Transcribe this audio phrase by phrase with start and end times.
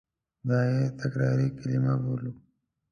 [0.47, 2.31] دا یې تکراري کلیمه بولو.